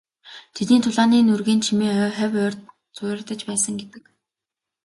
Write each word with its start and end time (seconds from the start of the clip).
Тэдний 0.55 0.81
тулааны 0.85 1.17
нүргээн 1.23 1.61
чимээ 1.65 1.93
хавь 2.17 2.35
ойрд 2.45 2.59
нь 2.61 2.71
цуурайтаж 2.95 3.39
байсан 3.49 3.73
гэдэг. 3.81 4.03